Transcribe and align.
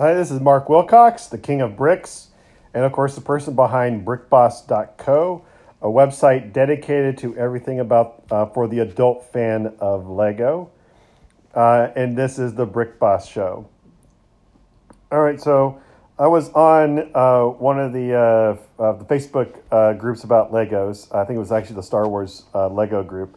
Hi, 0.00 0.14
this 0.14 0.30
is 0.30 0.40
Mark 0.40 0.70
Wilcox, 0.70 1.26
the 1.26 1.36
king 1.36 1.60
of 1.60 1.76
bricks, 1.76 2.28
and 2.72 2.86
of 2.86 2.92
course, 2.92 3.14
the 3.14 3.20
person 3.20 3.54
behind 3.54 4.06
BrickBoss.co, 4.06 5.44
a 5.82 5.86
website 5.86 6.54
dedicated 6.54 7.18
to 7.18 7.36
everything 7.36 7.80
about 7.80 8.24
uh, 8.30 8.46
for 8.46 8.66
the 8.66 8.78
adult 8.78 9.30
fan 9.30 9.76
of 9.78 10.08
Lego. 10.08 10.70
Uh, 11.54 11.88
and 11.96 12.16
this 12.16 12.38
is 12.38 12.54
the 12.54 12.64
Brick 12.64 12.98
Boss 12.98 13.28
Show. 13.28 13.68
All 15.12 15.20
right, 15.20 15.38
so 15.38 15.82
I 16.18 16.28
was 16.28 16.48
on 16.52 17.10
uh, 17.14 17.44
one 17.44 17.78
of 17.78 17.92
the 17.92 18.14
uh, 18.14 18.94
the 18.94 19.04
Facebook 19.04 19.60
uh, 19.70 19.92
groups 19.92 20.24
about 20.24 20.50
Legos. 20.50 21.14
I 21.14 21.26
think 21.26 21.36
it 21.36 21.40
was 21.40 21.52
actually 21.52 21.76
the 21.76 21.82
Star 21.82 22.08
Wars 22.08 22.44
uh, 22.54 22.70
Lego 22.70 23.02
group, 23.02 23.36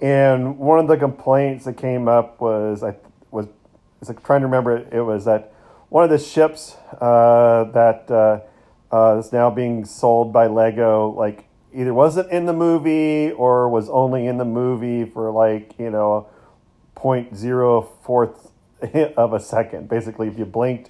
and 0.00 0.58
one 0.58 0.80
of 0.80 0.88
the 0.88 0.96
complaints 0.96 1.64
that 1.66 1.76
came 1.76 2.08
up 2.08 2.40
was 2.40 2.82
I 2.82 2.96
was, 3.30 3.46
was 4.00 4.12
trying 4.24 4.40
to 4.40 4.48
remember 4.48 4.78
it, 4.78 4.92
it 4.92 5.02
was 5.02 5.26
that 5.26 5.51
one 5.92 6.04
of 6.04 6.08
the 6.08 6.18
ships 6.18 6.74
uh, 7.02 7.64
that 7.64 8.10
uh, 8.10 8.40
uh, 8.90 9.18
is 9.18 9.30
now 9.30 9.50
being 9.50 9.84
sold 9.84 10.32
by 10.32 10.46
Lego, 10.46 11.10
like 11.10 11.44
either 11.74 11.92
wasn't 11.92 12.32
in 12.32 12.46
the 12.46 12.54
movie 12.54 13.30
or 13.30 13.68
was 13.68 13.90
only 13.90 14.26
in 14.26 14.38
the 14.38 14.44
movie 14.46 15.04
for 15.04 15.30
like 15.30 15.74
you 15.78 15.90
know, 15.90 16.28
point 16.94 17.36
zero 17.36 17.82
fourth 17.82 18.50
of 19.18 19.34
a 19.34 19.38
second. 19.38 19.90
Basically, 19.90 20.28
if 20.28 20.38
you 20.38 20.46
blinked, 20.46 20.88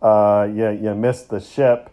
uh, 0.00 0.48
you 0.48 0.70
you 0.70 0.94
missed 0.94 1.30
the 1.30 1.40
ship. 1.40 1.90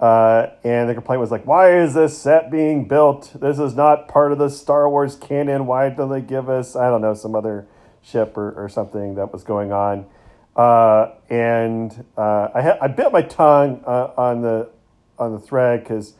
Uh, 0.00 0.48
and 0.64 0.88
the 0.88 0.94
complaint 0.94 1.20
was 1.20 1.30
like, 1.30 1.46
"Why 1.46 1.78
is 1.78 1.94
this 1.94 2.18
set 2.18 2.50
being 2.50 2.88
built? 2.88 3.30
This 3.40 3.60
is 3.60 3.76
not 3.76 4.08
part 4.08 4.32
of 4.32 4.38
the 4.38 4.48
Star 4.50 4.90
Wars 4.90 5.14
canon. 5.14 5.64
Why 5.64 5.88
don't 5.90 6.10
they 6.10 6.22
give 6.22 6.48
us, 6.48 6.74
I 6.74 6.90
don't 6.90 7.02
know, 7.02 7.14
some 7.14 7.36
other 7.36 7.68
ship 8.02 8.36
or, 8.36 8.50
or 8.50 8.68
something 8.68 9.14
that 9.14 9.32
was 9.32 9.44
going 9.44 9.70
on?" 9.70 10.06
Uh, 10.56 11.12
and 11.28 12.04
uh, 12.16 12.48
I, 12.54 12.62
ha- 12.62 12.78
I 12.80 12.88
bit 12.88 13.12
my 13.12 13.22
tongue 13.22 13.82
uh, 13.86 14.10
on 14.16 14.42
the 14.42 14.68
on 15.18 15.32
the 15.32 15.38
thread 15.38 15.84
because 15.84 16.14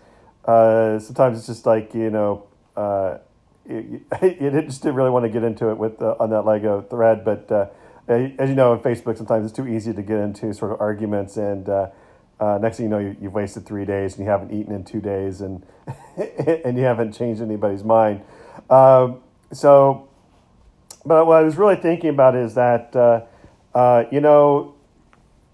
uh, 0.44 0.98
sometimes 0.98 1.38
it's 1.38 1.46
just 1.46 1.66
like 1.66 1.94
you 1.94 2.10
know 2.10 2.46
uh, 2.76 3.18
it, 3.66 4.02
it, 4.22 4.66
just 4.66 4.82
didn't 4.82 4.94
really 4.94 5.10
want 5.10 5.24
to 5.24 5.28
get 5.28 5.42
into 5.42 5.70
it 5.70 5.78
with 5.78 6.00
on 6.00 6.30
that 6.30 6.42
Lego 6.42 6.80
thread. 6.80 7.24
But 7.24 7.50
uh, 7.50 7.66
as 8.08 8.48
you 8.48 8.54
know, 8.54 8.72
on 8.72 8.80
Facebook, 8.80 9.16
sometimes 9.16 9.46
it's 9.46 9.56
too 9.56 9.66
easy 9.66 9.92
to 9.92 10.02
get 10.02 10.18
into 10.18 10.54
sort 10.54 10.72
of 10.72 10.80
arguments, 10.80 11.36
and 11.36 11.66
next 12.60 12.76
thing 12.76 12.84
you 12.84 12.90
know, 12.90 12.98
you, 12.98 13.16
have 13.22 13.32
wasted 13.32 13.66
three 13.66 13.84
days 13.84 14.16
and 14.16 14.24
you 14.24 14.30
haven't 14.30 14.52
eaten 14.52 14.72
in 14.72 14.84
two 14.84 15.00
days, 15.00 15.40
and 15.40 15.66
and 16.64 16.78
you 16.78 16.84
haven't 16.84 17.12
changed 17.12 17.42
anybody's 17.42 17.82
mind. 17.82 18.22
Um, 18.68 19.20
so, 19.52 20.08
but 21.04 21.26
what 21.26 21.38
I 21.38 21.42
was 21.42 21.56
really 21.56 21.76
thinking 21.76 22.10
about 22.10 22.36
is 22.36 22.54
that 22.54 22.94
uh, 23.74 24.04
you 24.10 24.20
know, 24.20 24.74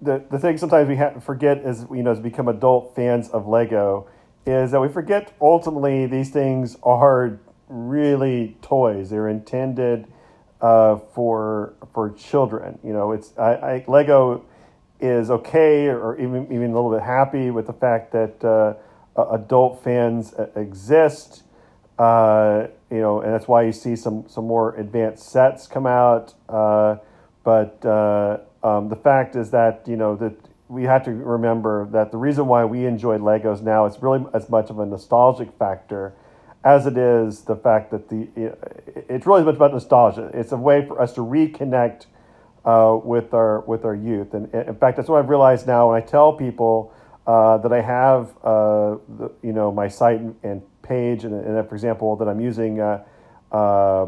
the 0.01 0.25
the 0.31 0.39
thing 0.39 0.59
sometimes 0.59 0.89
we 0.89 0.97
have 0.97 1.15
to 1.15 1.21
forget 1.21 1.59
is 1.59 1.87
you 1.91 2.03
know 2.03 2.11
as 2.11 2.21
become 2.21 2.49
adult 2.49 2.95
fans 2.95 3.29
of 3.31 3.47
Lego 3.47 4.07
is 4.47 4.71
that 4.71 4.81
we 4.81 4.89
forget 4.89 5.33
ultimately 5.41 6.07
these 6.07 6.31
things 6.31 6.77
are 6.83 7.41
really 7.69 8.57
toys. 8.63 9.11
They're 9.11 9.29
intended 9.29 10.07
uh, 10.61 10.97
for 10.97 11.75
for 11.93 12.11
children. 12.11 12.79
You 12.85 12.93
know, 12.93 13.13
it's 13.13 13.37
I, 13.39 13.55
I, 13.55 13.85
Lego 13.87 14.45
is 15.01 15.31
okay 15.31 15.89
or 15.89 16.19
even 16.19 16.45
even 16.47 16.71
a 16.71 16.75
little 16.75 16.91
bit 16.91 17.03
happy 17.03 17.51
with 17.51 17.67
the 17.67 17.73
fact 17.73 18.13
that 18.13 18.45
uh, 18.45 18.75
adult 19.31 19.83
fans 19.83 20.35
exist. 20.55 21.43
Uh, 21.99 22.69
you 22.91 23.01
know, 23.01 23.21
and 23.21 23.33
that's 23.33 23.49
why 23.49 23.63
you 23.63 23.73
see 23.73 23.97
some 23.97 24.25
some 24.29 24.47
more 24.47 24.75
advanced 24.77 25.29
sets 25.29 25.67
come 25.67 25.87
out. 25.87 26.35
Uh, 26.49 26.97
but 27.47 27.87
uh, 27.87 28.39
um, 28.65 28.89
the 28.89 28.97
fact 28.97 29.37
is 29.37 29.53
that 29.53 29.85
you 29.87 29.97
know 29.97 30.17
that 30.17 30.35
we 30.69 30.83
have 30.83 31.05
to 31.05 31.13
remember 31.13 31.87
that 31.93 32.11
the 32.11 32.19
reason 32.19 32.49
why 32.49 32.65
we 32.65 32.85
enjoy 32.85 33.17
Legos 33.19 33.63
now 33.63 33.87
is 33.87 34.03
really 34.03 34.27
as 34.35 34.51
much 34.51 34.69
of 34.69 34.81
a 34.81 34.85
nostalgic 34.85 35.57
factor 35.57 36.13
as 36.65 36.87
it 36.87 36.99
is 36.99 37.43
the 37.43 37.55
fact 37.55 37.93
that 37.93 38.09
the 38.09 38.27
it's 39.09 39.25
really 39.27 39.43
as 39.43 39.47
much 39.47 39.55
about 39.55 39.73
nostalgia. 39.73 40.29
It's 40.35 40.51
a 40.51 40.57
way 40.57 40.85
for 40.85 41.01
us 41.01 41.15
to 41.15 41.21
reconnect 41.21 42.07
uh, 42.65 42.99
with 43.05 43.33
our 43.33 43.61
with 43.61 43.85
our 43.85 43.95
youth, 43.95 44.35
and 44.35 44.53
in 44.53 44.75
fact, 44.75 44.97
that's 44.97 45.09
what 45.09 45.21
I've 45.21 45.29
realized 45.29 45.69
now 45.69 45.91
when 45.93 46.03
I 46.03 46.05
tell 46.05 46.33
people 46.33 46.93
uh, 47.29 47.59
that 47.59 47.73
I 47.73 47.81
have 47.81 48.37
uh, 48.43 48.97
the, 49.19 49.31
you 49.43 49.53
know 49.53 49.71
my 49.71 49.87
site 49.87 50.21
and 50.43 50.63
page, 50.83 51.23
and, 51.25 51.33
and 51.33 51.69
for 51.69 51.77
example 51.77 52.17
that 52.17 52.27
I'm 52.27 52.41
using 52.41 52.81
uh, 52.81 53.05
uh, 53.53 54.07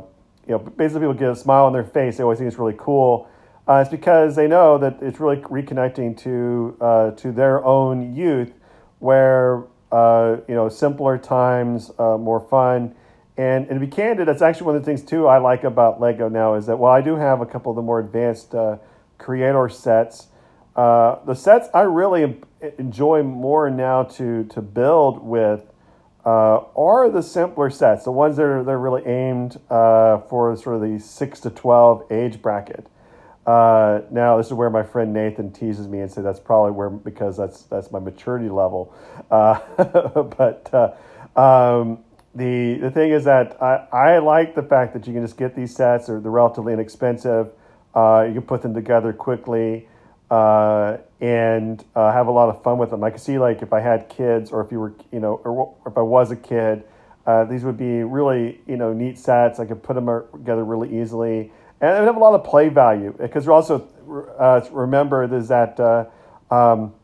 you 0.49 0.55
know, 0.55 0.59
basically 0.59 1.01
people 1.01 1.15
get 1.15 1.31
a 1.31 1.37
smile 1.37 1.67
on 1.67 1.75
their 1.75 1.85
face. 1.85 2.17
They 2.17 2.23
always 2.23 2.39
think 2.39 2.49
it's 2.49 2.59
really 2.59 2.77
cool. 2.79 3.29
Uh, 3.69 3.81
it's 3.83 3.91
because 3.91 4.35
they 4.35 4.49
know 4.49 4.79
that 4.79 4.97
it's 5.03 5.21
really 5.21 5.37
reconnecting 5.37 6.17
to 6.23 6.77
uh, 6.81 7.11
to 7.13 7.33
their 7.33 7.63
own 7.65 8.17
youth, 8.17 8.55
where 8.99 9.65
uh, 9.93 10.39
you 10.49 10.55
know 10.55 10.71
simpler 10.71 11.19
times, 11.19 11.91
uh, 11.99 12.17
more 12.17 12.41
fun, 12.41 12.95
and 13.37 13.67
and 13.69 13.79
to 13.79 13.87
be 13.87 13.87
candid, 13.87 14.27
that's 14.27 14.41
actually 14.41 14.67
one 14.67 14.77
of 14.77 14.83
the 14.83 14.87
things 14.87 15.05
too 15.05 15.27
I 15.27 15.37
like 15.37 15.65
about 15.65 16.01
Lego 16.01 16.31
now 16.31 16.55
is 16.55 16.65
that 16.65 16.79
while 16.79 16.95
I 16.95 17.03
do 17.03 17.17
have 17.17 17.43
a 17.43 17.47
couple 17.47 17.71
of 17.71 17.77
the 17.77 17.83
more 17.83 18.01
advanced 18.01 18.55
uh, 18.55 18.79
creator 19.19 19.69
sets, 19.69 20.29
uh, 20.75 21.17
the 21.27 21.35
sets 21.35 21.69
I 21.75 21.83
really 21.83 22.41
enjoy 22.79 23.23
more 23.23 23.69
now 23.69 24.05
to 24.05 24.45
to 24.45 24.63
build 24.63 25.23
with 25.23 25.71
uh, 26.29 26.63
are 26.77 27.09
the 27.09 27.23
simpler 27.23 27.71
sets, 27.71 28.05
the 28.05 28.13
ones 28.13 28.37
that 28.37 28.43
are 28.43 28.63
they're 28.63 28.79
really 28.79 29.03
aimed 29.07 29.59
uh, 29.71 30.19
for 30.29 30.55
sort 30.57 30.77
of 30.77 30.83
the 30.83 30.99
six 31.01 31.41
to 31.41 31.49
twelve 31.49 32.05
age 32.13 32.43
bracket. 32.43 32.87
Uh, 33.47 34.03
now, 34.11 34.37
this 34.37 34.49
is 34.49 34.53
where 34.53 34.69
my 34.69 34.83
friend 34.83 35.15
Nathan 35.15 35.51
teases 35.51 35.89
me 35.89 36.01
and 36.01 36.13
says 36.13 36.25
that's 36.25 36.39
probably 36.39 36.73
where 36.73 36.91
because 36.91 37.39
that's 37.39 37.63
that's 37.63 37.91
my 37.91 37.99
maturity 37.99 38.51
level. 38.51 38.95
Uh, 39.31 39.59
but 40.37 40.69
uh, 40.75 41.41
um, 41.41 42.01
the 42.35 42.75
the 42.75 42.91
thing 42.91 43.11
is 43.11 43.25
that 43.25 43.57
I, 43.63 43.87
I 43.91 44.19
like 44.19 44.55
the 44.55 44.63
fact 44.63 44.93
that 44.93 45.07
you 45.07 45.15
can 45.15 45.23
just 45.23 45.39
get 45.39 45.57
these 45.57 45.75
sets; 45.75 46.09
they're, 46.09 46.21
they're 46.21 46.31
relatively 46.31 46.75
inexpensive. 46.75 47.53
Uh, 47.95 48.27
you 48.29 48.35
can 48.35 48.43
put 48.43 48.61
them 48.61 48.75
together 48.75 49.15
quickly 49.15 49.89
uh, 51.95 52.13
have 52.13 52.27
a 52.27 52.31
lot 52.31 52.49
of 52.49 52.63
fun 52.63 52.79
with 52.79 52.91
them. 52.91 53.03
I 53.05 53.11
could 53.11 53.21
see 53.21 53.39
like 53.39 53.63
if 53.63 53.73
I 53.73 53.81
had 53.81 54.09
kids, 54.09 54.51
or 54.51 54.65
if 54.65 54.73
you 54.73 54.81
were, 54.81 54.95
you 55.13 55.21
know, 55.21 55.41
or 55.45 55.77
if 55.87 55.97
I 55.97 56.03
was 56.03 56.31
a 56.31 56.37
kid, 56.37 56.85
uh, 57.27 57.45
these 57.45 57.65
would 57.65 57.77
be 57.77 58.03
really, 58.03 58.61
you 58.67 58.77
know, 58.77 58.93
neat 58.93 59.19
sets. 59.19 59.61
I 59.61 59.67
could 59.67 59.83
put 59.83 59.95
them 59.95 60.07
together 60.33 60.65
really 60.65 61.01
easily, 61.01 61.53
and 61.81 61.91
it 61.91 62.01
would 62.01 62.07
have 62.07 62.17
a 62.17 62.21
lot 62.21 62.35
of 62.35 62.45
play 62.45 62.69
value 62.69 63.15
because 63.19 63.47
we're 63.47 63.55
also 63.55 63.87
uh, 64.39 64.61
remember 64.71 65.25
is 65.35 65.49
that. 65.49 65.79
Uh, 65.79 66.07
um, 66.51 66.95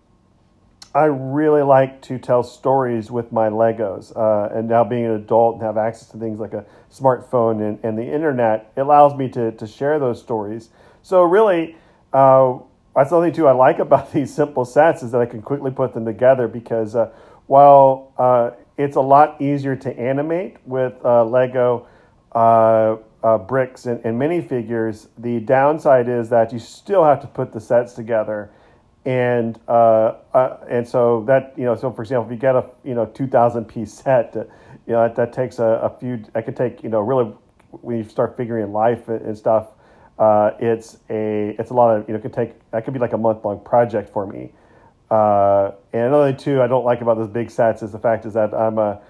I 0.94 1.06
really 1.06 1.62
like 1.62 2.02
to 2.02 2.18
tell 2.18 2.44
stories 2.44 3.10
with 3.10 3.32
my 3.32 3.48
Legos. 3.48 4.16
Uh, 4.16 4.56
and 4.56 4.68
now 4.68 4.84
being 4.84 5.06
an 5.06 5.10
adult 5.10 5.56
and 5.56 5.64
have 5.64 5.76
access 5.76 6.08
to 6.10 6.18
things 6.18 6.38
like 6.38 6.52
a 6.52 6.64
smartphone 6.92 7.60
and, 7.68 7.80
and 7.82 7.98
the 7.98 8.04
internet, 8.04 8.72
it 8.76 8.82
allows 8.82 9.16
me 9.16 9.28
to, 9.30 9.50
to 9.50 9.66
share 9.66 9.98
those 9.98 10.22
stories. 10.22 10.70
So, 11.02 11.22
really, 11.22 11.76
uh, 12.12 12.58
that's 12.94 13.10
the 13.10 13.16
only 13.16 13.32
two 13.32 13.46
I 13.46 13.52
like 13.52 13.78
about 13.78 14.12
these 14.12 14.34
simple 14.34 14.64
sets 14.64 15.02
is 15.02 15.12
that 15.12 15.20
I 15.20 15.26
can 15.26 15.42
quickly 15.42 15.70
put 15.70 15.94
them 15.94 16.04
together 16.04 16.48
because 16.48 16.94
uh, 16.94 17.10
while 17.46 18.12
uh, 18.18 18.50
it's 18.76 18.96
a 18.96 19.00
lot 19.00 19.40
easier 19.40 19.76
to 19.76 19.98
animate 19.98 20.56
with 20.66 20.94
uh, 21.04 21.24
Lego 21.24 21.86
uh, 22.32 22.96
uh, 23.22 23.38
bricks 23.38 23.86
and, 23.86 24.04
and 24.04 24.20
minifigures, 24.20 25.08
the 25.18 25.40
downside 25.40 26.08
is 26.08 26.28
that 26.30 26.52
you 26.52 26.58
still 26.58 27.04
have 27.04 27.20
to 27.20 27.26
put 27.26 27.52
the 27.52 27.60
sets 27.60 27.94
together. 27.94 28.50
And 29.06 29.58
uh, 29.68 30.14
and 30.66 30.88
so 30.88 31.24
that 31.26 31.52
you 31.58 31.64
know 31.64 31.74
so 31.74 31.92
for 31.92 32.00
example 32.00 32.24
if 32.24 32.32
you 32.32 32.38
get 32.38 32.56
a 32.56 32.64
you 32.84 32.94
know 32.94 33.04
two 33.04 33.26
thousand 33.26 33.66
piece 33.66 33.92
set 34.02 34.32
you 34.34 34.94
know 34.94 35.02
that, 35.02 35.14
that 35.16 35.32
takes 35.34 35.58
a, 35.58 35.64
a 35.64 35.90
few 35.98 36.24
I 36.34 36.40
could 36.40 36.56
take 36.56 36.82
you 36.82 36.88
know 36.88 37.00
really 37.00 37.30
when 37.82 37.98
you 37.98 38.04
start 38.04 38.34
figuring 38.34 38.72
life 38.72 39.08
and 39.08 39.36
stuff 39.36 39.68
uh, 40.18 40.52
it's 40.60 40.98
a 41.10 41.56
it's 41.58 41.70
a 41.70 41.74
lot 41.74 41.96
of 41.96 42.08
you 42.08 42.14
know 42.14 42.18
it 42.18 42.22
could 42.22 42.32
take 42.32 42.52
that 42.70 42.84
could 42.84 42.94
be 42.94 43.00
like 43.00 43.12
a 43.12 43.18
month 43.18 43.44
long 43.44 43.60
project 43.60 44.12
for 44.12 44.26
me. 44.26 44.52
Uh, 45.10 45.72
and 45.92 46.02
another 46.06 46.32
thing 46.32 46.38
too 46.38 46.62
I 46.62 46.66
don't 46.66 46.84
like 46.84 47.00
about 47.00 47.16
those 47.16 47.28
big 47.28 47.50
sets 47.50 47.82
is 47.82 47.92
the 47.92 47.98
fact 47.98 48.24
is 48.26 48.34
that 48.34 48.54
I'm 48.54 48.78
a 48.78 49.00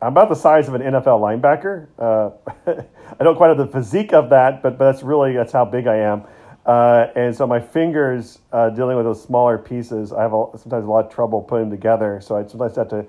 I'm 0.00 0.12
about 0.12 0.28
the 0.28 0.34
size 0.34 0.68
of 0.68 0.74
an 0.74 0.82
NFL 0.82 1.20
linebacker. 1.20 1.86
Uh, 1.98 2.30
I 3.18 3.24
don't 3.24 3.36
quite 3.36 3.48
have 3.48 3.56
the 3.56 3.66
physique 3.66 4.12
of 4.12 4.28
that, 4.30 4.62
but, 4.62 4.78
but 4.78 4.92
that's 4.92 5.02
really 5.02 5.32
that's 5.32 5.52
how 5.52 5.64
big 5.64 5.86
I 5.86 5.96
am. 5.96 6.24
Uh, 6.66 7.06
and 7.14 7.34
so 7.34 7.46
my 7.46 7.60
fingers 7.60 8.40
uh, 8.52 8.70
dealing 8.70 8.96
with 8.96 9.06
those 9.06 9.22
smaller 9.22 9.56
pieces, 9.56 10.12
I 10.12 10.22
have 10.22 10.34
a, 10.34 10.46
sometimes 10.58 10.84
a 10.84 10.90
lot 10.90 11.06
of 11.06 11.12
trouble 11.12 11.40
putting 11.40 11.70
them 11.70 11.78
together. 11.78 12.20
So 12.20 12.36
I 12.36 12.44
sometimes 12.46 12.76
have 12.76 12.88
to 12.88 13.06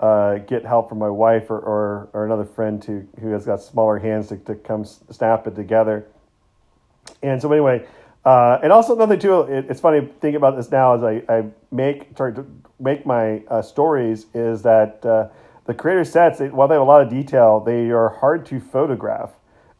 uh, 0.00 0.38
get 0.38 0.64
help 0.64 0.88
from 0.88 0.98
my 0.98 1.08
wife 1.08 1.50
or, 1.50 1.58
or, 1.58 2.08
or, 2.14 2.24
another 2.24 2.44
friend 2.44 2.82
to, 2.82 3.06
who 3.20 3.30
has 3.30 3.44
got 3.44 3.62
smaller 3.62 3.98
hands 3.98 4.28
to, 4.28 4.36
to 4.38 4.54
come 4.54 4.84
snap 4.84 5.46
it 5.46 5.54
together. 5.54 6.06
And 7.24 7.40
so 7.40 7.50
anyway, 7.50 7.86
uh, 8.24 8.58
and 8.62 8.72
also 8.72 8.94
another 8.94 9.14
thing 9.14 9.22
too, 9.22 9.40
it, 9.42 9.66
it's 9.70 9.80
funny 9.80 10.00
thinking 10.20 10.36
about 10.36 10.56
this 10.56 10.70
now 10.70 10.94
as 10.96 11.02
I, 11.02 11.22
I 11.28 11.44
make 11.70 12.14
try 12.14 12.30
to 12.30 12.44
make 12.78 13.04
my 13.06 13.42
uh, 13.48 13.62
stories 13.62 14.26
is 14.34 14.62
that 14.62 15.04
uh, 15.04 15.28
the 15.66 15.74
creator 15.74 16.04
sets 16.04 16.40
while 16.40 16.68
they 16.68 16.74
have 16.74 16.82
a 16.82 16.90
lot 16.94 17.00
of 17.00 17.08
detail, 17.08 17.60
they 17.60 17.90
are 17.90 18.10
hard 18.10 18.46
to 18.46 18.60
photograph. 18.60 19.30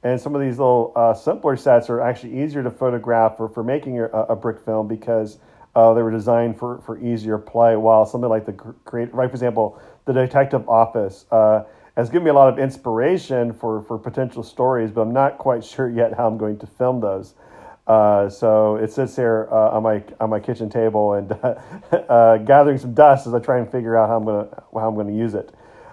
And 0.02 0.20
some 0.20 0.34
of 0.34 0.40
these 0.40 0.58
little 0.58 0.92
uh, 0.96 1.14
simpler 1.14 1.56
sets 1.56 1.90
are 1.90 2.00
actually 2.00 2.42
easier 2.42 2.62
to 2.62 2.70
photograph 2.70 3.36
for, 3.36 3.48
for 3.48 3.62
making 3.62 4.00
a, 4.00 4.06
a 4.06 4.36
brick 4.36 4.58
film 4.64 4.88
because 4.88 5.38
Uh, 5.76 5.92
they 5.92 6.02
were 6.02 6.14
designed 6.14 6.54
for, 6.56 6.78
for 6.86 6.94
easier 6.98 7.36
play, 7.36 7.74
while 7.74 8.06
something 8.06 8.30
like 8.30 8.46
the 8.46 8.54
create, 8.84 9.10
right, 9.12 9.28
for 9.28 9.34
example, 9.34 9.66
the 10.06 10.12
Detective 10.12 10.62
Office 10.68 11.26
uh, 11.32 11.64
has 11.96 12.10
given 12.10 12.24
me 12.24 12.30
a 12.30 12.34
lot 12.34 12.52
of 12.52 12.58
inspiration 12.58 13.52
for, 13.52 13.82
for 13.82 13.98
potential 13.98 14.42
stories, 14.42 14.90
but 14.90 15.02
I'm 15.02 15.12
not 15.12 15.38
quite 15.38 15.64
sure 15.72 15.88
yet 15.88 16.14
how 16.14 16.26
I'm 16.26 16.38
going 16.38 16.58
to 16.58 16.66
film 16.66 17.00
those. 17.00 17.34
Uh, 17.86 18.30
so 18.30 18.76
it 18.76 18.90
sits 18.90 19.14
here 19.14 19.46
uh, 19.50 19.76
on 19.76 19.82
my 19.82 20.02
on 20.18 20.30
my 20.30 20.40
kitchen 20.40 20.70
table 20.70 21.12
and 21.12 21.30
uh, 22.08 22.38
gathering 22.38 22.78
some 22.78 22.94
dust 22.94 23.26
as 23.26 23.34
I 23.34 23.40
try 23.40 23.58
and 23.58 23.70
figure 23.70 23.94
out 23.94 24.08
how 24.08 24.16
I'm 24.16 24.24
gonna 24.24 24.62
how 24.72 24.88
I'm 24.88 24.96
gonna 24.96 25.12
use 25.12 25.34
it. 25.34 25.52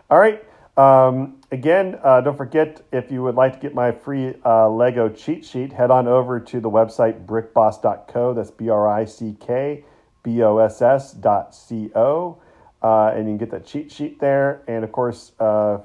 All 0.09 0.18
right. 0.18 0.42
Um, 0.77 1.42
again, 1.51 2.00
uh, 2.01 2.21
don't 2.21 2.38
forget 2.38 2.81
if 2.94 3.12
you 3.12 3.21
would 3.24 3.36
like 3.36 3.53
to 3.53 3.59
get 3.59 3.75
my 3.75 3.92
free 3.92 4.36
uh, 4.45 4.69
Lego 4.69 5.09
cheat 5.09 5.44
sheet, 5.44 5.74
head 5.74 5.92
on 5.92 6.07
over 6.07 6.39
to 6.39 6.62
the 6.62 6.69
website 6.69 7.25
brickboss.co. 7.25 8.33
That's 8.33 8.51
B 8.51 8.69
R 8.69 8.88
I 8.88 9.03
C 9.03 9.36
K 9.39 9.83
B 10.24 10.42
O 10.44 10.59
S 10.59 10.81
S 10.81 11.12
dot 11.12 11.53
C 11.53 11.92
O. 11.94 12.42
Uh, 12.81 13.07
and 13.07 13.25
you 13.25 13.31
can 13.31 13.38
get 13.38 13.51
that 13.51 13.65
cheat 13.65 13.92
sheet 13.92 14.19
there. 14.19 14.63
And 14.68 14.83
of 14.83 14.92
course, 14.92 15.33
uh, 15.39 15.80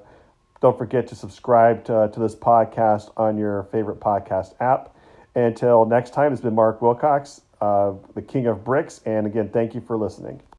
don't 0.67 0.77
forget 0.77 1.07
to 1.07 1.15
subscribe 1.15 1.85
to, 1.85 2.11
to 2.13 2.19
this 2.19 2.35
podcast 2.35 3.13
on 3.17 3.39
your 3.39 3.69
favorite 3.71 4.01
podcast 4.01 4.53
app. 4.59 4.93
Until 5.37 5.85
next 5.85 6.13
time, 6.13 6.33
it's 6.33 6.43
been 6.43 6.57
Mark 6.57 6.83
Wilcox, 6.83 7.43
uh, 7.61 7.93
the 8.17 8.23
King 8.23 8.49
of 8.49 8.65
Bricks. 8.65 9.01
And 9.07 9.29
again, 9.29 9.49
thank 9.51 9.77
you 9.77 9.81
for 9.81 9.97
listening. 9.97 10.43